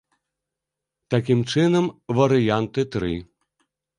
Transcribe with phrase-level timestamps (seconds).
[1.15, 1.85] Такім чынам,
[2.21, 3.13] варыянты тры.